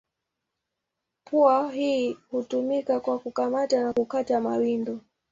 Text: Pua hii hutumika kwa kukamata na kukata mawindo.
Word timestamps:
Pua 1.23 1.71
hii 1.71 2.17
hutumika 2.31 2.99
kwa 2.99 3.19
kukamata 3.19 3.83
na 3.83 3.93
kukata 3.93 4.41
mawindo. 4.41 4.99